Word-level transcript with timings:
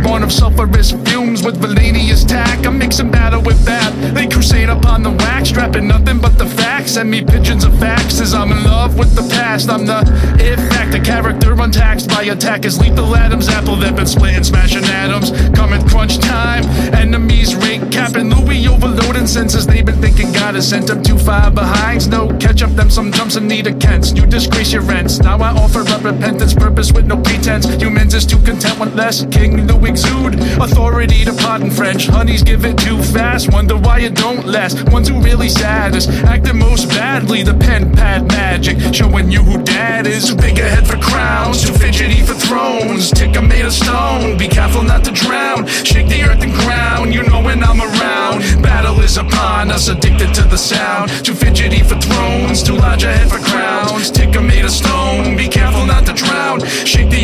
of 0.00 0.30
sulfurous 0.30 0.90
fumes 1.08 1.44
with 1.44 1.56
villainous 1.60 2.24
tack. 2.24 2.66
I'm 2.66 2.78
mixing 2.78 3.10
battle 3.10 3.42
with 3.42 3.62
that. 3.66 3.92
They 4.14 4.26
crusade 4.26 4.70
upon 4.70 5.02
the 5.02 5.10
wax, 5.10 5.50
strapping 5.50 5.86
nothing 5.86 6.18
but 6.18 6.38
the 6.38 6.46
facts. 6.46 6.92
Send 6.92 7.10
me 7.10 7.22
pigeons 7.22 7.64
of 7.64 7.72
faxes. 7.72 8.34
I'm 8.34 8.52
in 8.52 8.64
love 8.64 8.98
with 8.98 9.14
the 9.14 9.22
past. 9.34 9.68
I'm 9.68 9.84
the 9.84 10.00
if 10.38 10.58
fact, 10.70 10.94
a 10.94 11.00
character 11.00 11.52
untaxed 11.52 12.08
by 12.08 12.22
attack 12.22 12.64
is 12.64 12.80
lethal 12.80 13.14
Adam's 13.14 13.48
apple 13.48 13.76
that 13.76 13.94
been 13.94 14.06
splitting, 14.06 14.44
smashing 14.44 14.84
atoms. 14.84 15.30
Coming 15.54 15.86
crunch 15.88 16.18
time, 16.18 16.64
enemies 16.94 17.54
rate 17.54 17.82
capping. 17.92 18.30
Louis 18.30 18.66
overloading 18.68 19.26
senses. 19.26 19.66
They've 19.66 19.81
God 20.52 20.56
has 20.56 20.68
sent 20.68 20.86
them 20.86 21.02
too 21.02 21.16
far 21.16 21.50
behind. 21.50 22.10
No 22.10 22.28
catch 22.36 22.62
up 22.62 22.72
them 22.72 22.90
some 22.90 23.10
jumps 23.10 23.36
and 23.36 23.48
need 23.48 23.66
a 23.66 23.72
Kents. 23.72 24.12
You 24.12 24.26
disgrace 24.26 24.70
your 24.70 24.82
rents. 24.82 25.18
Now 25.18 25.38
I 25.38 25.48
offer 25.48 25.80
up 25.80 26.04
repentance, 26.04 26.52
purpose 26.52 26.92
with 26.92 27.06
no 27.06 27.16
pretense. 27.16 27.64
Humans 27.80 28.12
is 28.12 28.26
too 28.26 28.36
content 28.36 28.78
with 28.78 28.94
less. 28.94 29.24
King 29.30 29.66
Louis 29.66 29.88
exude 29.88 30.34
authority 30.60 31.24
to 31.24 31.32
pardon 31.32 31.70
French. 31.70 32.06
Honeys 32.06 32.42
give 32.42 32.66
it 32.66 32.76
too 32.76 33.02
fast. 33.02 33.50
Wonder 33.50 33.78
why 33.78 34.00
it 34.00 34.14
don't 34.14 34.46
last. 34.46 34.92
Ones 34.92 35.08
who 35.08 35.22
really 35.22 35.48
saddest, 35.48 36.10
acting 36.10 36.58
most 36.58 36.86
badly. 36.90 37.42
The 37.42 37.54
pen 37.54 37.90
pad 37.90 38.28
magic, 38.28 38.76
showing 38.94 39.30
you 39.30 39.42
who 39.42 39.62
dad 39.62 40.06
is. 40.06 40.28
Too 40.28 40.36
big 40.36 40.58
a 40.58 40.68
head 40.68 40.86
for 40.86 40.98
crowns, 40.98 41.62
too 41.62 41.72
fidgety 41.72 42.20
for 42.20 42.34
thrones. 42.34 43.10
Tick 43.10 43.34
a 43.36 43.40
made 43.40 43.64
of 43.64 43.72
stone. 43.72 44.36
Be 44.36 44.48
careful 44.48 44.82
not 44.82 45.02
to 45.04 45.12
drown. 45.12 45.66
Shake 45.66 46.08
the 46.08 46.22
earth 46.24 46.42
and 46.42 46.52
ground. 46.52 47.14
You 47.14 47.22
know 47.22 47.38
I'm. 47.38 47.41
Upon 49.32 49.70
us, 49.70 49.88
addicted 49.88 50.34
to 50.34 50.42
the 50.42 50.58
sound. 50.58 51.10
Too 51.24 51.34
fidgety 51.34 51.82
for 51.82 51.96
thrones. 51.96 52.62
Too 52.62 52.76
large 52.76 53.04
a 53.04 53.12
head 53.12 53.30
for 53.30 53.38
crowns. 53.38 54.10
Tick 54.10 54.36
a 54.36 54.40
made 54.40 54.64
of 54.64 54.70
stone. 54.70 55.36
Be 55.36 55.48
careful 55.48 55.86
not 55.86 56.04
to 56.06 56.12
drown. 56.12 56.60
Shake 56.84 57.08
the 57.08 57.21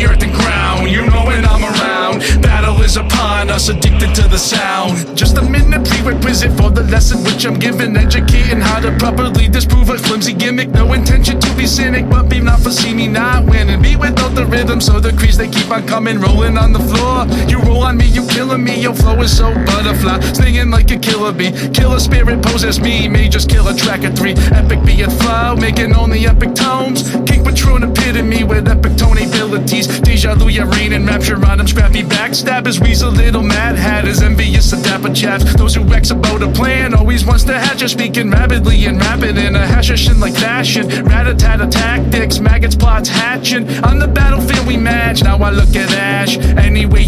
us, 3.59 3.69
addicted 3.69 4.15
to 4.15 4.27
the 4.27 4.37
sound. 4.37 5.17
Just 5.17 5.37
a 5.37 5.41
minute 5.41 5.83
prerequisite 5.87 6.55
for 6.57 6.69
the 6.71 6.83
lesson 6.83 7.23
which 7.23 7.45
I'm 7.45 7.59
giving. 7.59 7.95
Educating 7.97 8.61
how 8.61 8.79
to 8.79 8.91
properly 8.97 9.47
disprove 9.47 9.89
a 9.89 9.97
flimsy 9.97 10.33
gimmick. 10.33 10.69
No 10.69 10.93
intention 10.93 11.39
to 11.39 11.49
be 11.55 11.65
cynic, 11.67 12.09
but 12.09 12.29
be 12.29 12.39
not 12.39 12.61
for 12.61 12.71
see 12.71 12.93
me 12.93 13.07
not 13.07 13.45
winning. 13.45 13.81
Be 13.81 13.95
without 13.95 14.33
the 14.35 14.45
rhythm, 14.45 14.79
so 14.79 14.99
the 14.99 15.11
crease 15.13 15.37
they 15.37 15.49
keep 15.49 15.69
on 15.69 15.85
coming, 15.85 16.19
rolling 16.19 16.57
on 16.57 16.71
the 16.73 16.83
floor. 16.91 17.27
You 17.51 17.59
roll 17.67 17.83
on 17.83 17.97
me, 17.97 18.07
you 18.07 18.25
killing 18.27 18.63
me. 18.63 18.79
Your 18.79 18.95
flow 18.95 19.19
is 19.21 19.35
so 19.35 19.53
butterfly, 19.65 20.19
stinging 20.33 20.69
like 20.71 20.91
a 20.91 20.97
killer 20.97 21.33
bee. 21.33 21.51
Killer 21.73 21.99
spirit 21.99 22.41
poses 22.41 22.79
me, 22.79 23.07
may 23.07 23.27
just 23.27 23.49
kill 23.49 23.67
a 23.67 23.75
track 23.75 24.03
of 24.03 24.15
three. 24.15 24.35
Epic 24.61 24.83
be 24.85 25.01
a 25.01 25.09
flow, 25.09 25.55
making 25.55 25.93
only 25.93 26.25
epic 26.25 26.55
tones. 26.55 27.03
King 27.27 27.43
Patron 27.43 27.83
epitome 27.83 28.43
with 28.43 28.67
epic 28.67 28.95
tone 28.95 29.17
abilities. 29.17 29.87
Deja 29.99 30.35
vu, 30.35 30.47
and 30.49 31.07
rapture 31.07 31.43
on 31.45 31.59
him. 31.59 31.67
Scrappy 31.67 32.03
backstabbers, 32.03 32.81
weasel 32.81 33.11
little 33.11 33.43
mad 33.49 33.75
hatters, 33.75 34.21
envious 34.21 34.71
of 34.71 34.81
dapper 34.83 35.13
chaps. 35.13 35.43
Those 35.55 35.75
who 35.75 35.83
X 35.93 36.11
about 36.11 36.41
a 36.41 36.51
plan 36.51 36.93
always 36.93 37.25
wants 37.25 37.43
to 37.45 37.53
hatch 37.53 37.83
us, 37.83 37.91
speaking 37.91 38.29
rapidly 38.29 38.85
and 38.85 38.97
rapid 38.97 39.37
in 39.37 39.55
a 39.55 39.65
hashishing 39.67 40.19
like 40.19 40.35
fashion. 40.35 40.87
Rat-a-tat 41.05 41.59
tactics, 41.71 42.39
maggots 42.39 42.75
plots 42.75 43.09
hatching. 43.09 43.67
On 43.83 43.99
the 43.99 44.07
battlefield 44.07 44.65
we 44.67 44.77
match. 44.77 45.23
Now 45.23 45.37
I 45.37 45.49
look 45.51 45.75
at 45.75 45.91
Ash. 45.91 46.37
Anyway 46.37 46.98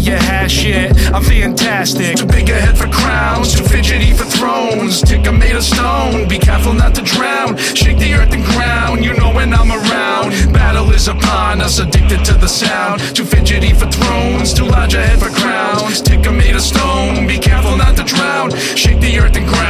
I'm 1.14 1.22
fantastic. 1.22 2.16
Too 2.16 2.26
big 2.26 2.48
a 2.48 2.54
head 2.54 2.76
for 2.76 2.88
crowns, 2.88 3.54
too 3.54 3.64
fidgety 3.64 4.12
for 4.12 4.24
thrones. 4.24 5.02
Tick 5.02 5.26
a 5.26 5.32
made 5.32 5.54
of 5.54 5.62
stone. 5.62 6.26
Be 6.28 6.38
careful 6.38 6.72
not 6.72 6.94
to 6.94 7.02
drown. 7.02 7.56
Shake 7.56 7.98
the 7.98 8.14
earth 8.14 8.32
and 8.32 8.44
ground. 8.44 9.04
You 9.04 9.14
know 9.14 9.32
when 9.32 9.52
I'm 9.52 9.70
around. 9.70 10.52
Battle 10.52 10.90
is 10.90 11.08
upon 11.08 11.60
us, 11.60 11.78
addicted 11.78 12.24
to 12.24 12.34
the 12.34 12.48
sound. 12.48 13.00
Too 13.14 13.24
fidgety 13.24 13.72
for 13.72 13.86
thrones, 13.86 14.54
too 14.54 14.64
large 14.64 14.94
a 14.94 15.02
head 15.02 15.18
for 15.18 15.30
crowns. 15.30 16.00
Tick 16.00 16.26
a 16.26 16.32
made 16.32 16.56
of 16.56 16.62
stone. 16.62 17.26
Be 17.26 17.38
careful 17.38 17.76
not 17.76 17.96
to 17.96 18.04
drown. 18.04 18.50
Shake 18.76 19.00
the 19.00 19.18
earth 19.18 19.36
and 19.36 19.46
ground. 19.46 19.61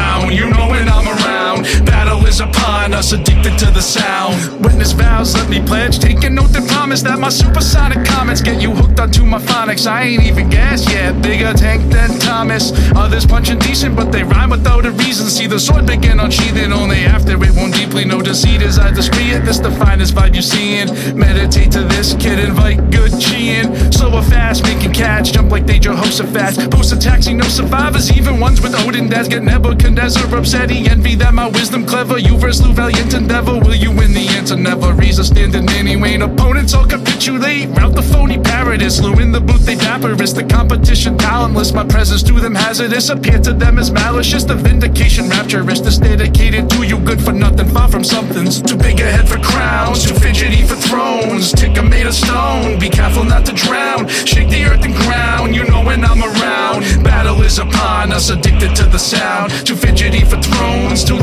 Us, 3.03 3.13
addicted 3.13 3.59
to 3.59 3.67
the 3.73 3.83
sound. 3.83 4.35
Witness 4.65 4.93
vows, 4.93 5.35
let 5.35 5.49
me 5.51 5.61
pledge. 5.61 5.99
Take 5.99 6.23
note 6.31 6.55
and 6.55 6.67
promise 6.69 7.03
that 7.03 7.19
my 7.19 7.29
supersonic 7.29 8.07
comments 8.07 8.41
get 8.41 8.63
you 8.63 8.71
hooked 8.71 9.01
onto 9.01 9.25
my 9.25 9.39
phonics. 9.39 9.87
I 9.91 10.03
ain't 10.05 10.23
even 10.23 10.49
gas 10.49 10.89
yet. 10.89 11.21
Bigger 11.21 11.53
tank 11.53 11.91
than 11.91 12.19
Thomas. 12.21 12.73
Others 12.95 13.27
punching 13.27 13.59
decent, 13.59 13.97
but 13.97 14.13
they 14.13 14.23
rhyme 14.23 14.51
without 14.51 14.87
a 14.87 14.93
reason. 14.93 15.27
See 15.27 15.47
the 15.47 15.59
sword 15.59 15.87
begin 15.87 16.21
unsheathing 16.21 16.73
only 16.73 17.05
after 17.05 17.33
it 17.33 17.55
won't 17.57 17.75
deeply 17.75 18.05
know 18.05 18.23
deceit 18.23 18.63
as 18.63 18.79
I 18.79 18.93
discreet 18.93 19.33
it. 19.33 19.45
This 19.45 19.59
the 19.59 19.73
finest 19.73 20.15
vibe 20.15 20.35
you're 20.35 20.43
seeing. 20.43 20.89
Meditate 21.19 21.73
to 21.73 21.83
this 21.83 22.15
kid, 22.15 22.39
invite 22.39 22.91
good 22.91 23.13
cheeing. 23.21 23.93
Slow 23.93 24.15
or 24.15 24.23
fast, 24.23 24.63
making 24.63 24.93
catch, 24.93 25.33
jump 25.33 25.51
like 25.51 25.67
they 25.67 25.79
Jehoshaphat. 25.79 26.71
Post 26.71 26.93
a 26.93 26.99
taxi, 26.99 27.35
no 27.35 27.49
survivors, 27.49 28.13
even 28.17 28.39
ones 28.39 28.61
with 28.63 28.75
Odin 28.87 29.09
dads 29.09 29.29
get 29.29 29.43
Nebuchadnezzar 29.43 30.35
upset. 30.37 30.71
He 30.71 30.89
envy 30.89 31.17
that 31.17 31.35
my 31.35 31.49
wisdom 31.49 31.85
clever. 31.85 32.19
You 32.19 32.39
verse 32.39 32.63
Lou 32.63 32.73
valiant 32.93 33.15
endeavor. 33.15 33.59
Will 33.59 33.75
you 33.75 33.91
win 33.91 34.13
the 34.13 34.27
answer? 34.37 34.57
Never. 34.57 34.93
Reason 34.93 35.25
standing 35.25 35.69
anyway. 35.71 36.19
Opponents 36.21 36.75
all 36.75 36.87
capitulate. 36.87 37.69
Route 37.71 37.95
the 37.95 38.03
phony 38.03 38.39
paradise. 38.39 39.01
Lou 39.01 39.15
in 39.15 39.33
the 39.33 39.41
booth, 39.41 39.65
they 39.65 39.75
dapper. 39.75 40.13
It's 40.23 40.33
the 40.33 40.45
competition 40.45 41.17
talentless. 41.19 41.73
My 41.73 41.85
presence 41.85 42.23
to 42.25 42.33
them 42.33 42.55
hazardous. 42.55 43.09
Appear 43.11 43.39
to 43.41 43.53
them 43.53 43.79
as 43.79 43.91
malicious. 43.91 44.45
The 44.45 44.55
vindication 44.55 45.29
rapturous. 45.29 45.81
This 45.81 45.99
dedicated 45.99 46.69
to 46.71 46.87
you, 46.87 46.99
good 46.99 47.21
for 47.21 47.33
nothing. 47.33 47.69
Far 47.69 47.89
from 47.89 48.05
something's 48.05 48.61
too 48.61 48.77
big 48.77 49.01
a 49.01 49.11
head 49.11 49.29
for 49.29 49.39
crowns. 49.39 50.05
Too 50.05 50.15
fidgety 50.15 50.63
for 50.63 50.77
thrones. 50.77 51.53
Tick 51.53 51.77
a 51.79 51.83
made 51.83 52.07
of 52.07 52.15
stone. 52.15 52.79
Be 52.79 52.89
careful 52.89 53.25
not 53.25 53.47
to 53.47 53.53
drown. 53.53 54.09
Shake 54.09 54.51
the 54.51 54.65
earth 54.65 54.85
and 54.85 54.95
ground. 54.95 55.55
You 55.55 55.65
know 55.65 55.85
when 55.85 56.05
I'm 56.05 56.23
around. 56.23 57.05
Battle 57.05 57.41
is 57.43 57.59
upon 57.59 58.13
us. 58.13 58.31
Addicted 58.31 58.75
to 58.77 58.85
the 58.85 58.99
sound. 58.99 59.51
Too 59.67 59.77
fidgety 59.77 60.25
for 60.25 60.41
thrones. 60.41 61.05
Too 61.05 61.19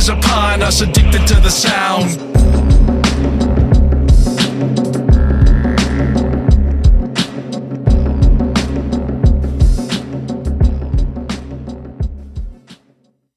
is 0.00 0.08
upon 0.08 0.62
us, 0.62 0.80
addicted 0.80 1.26
to 1.26 1.34
the 1.40 1.50
sound. 1.50 2.59